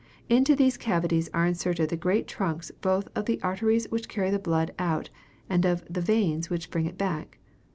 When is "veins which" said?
6.01-6.71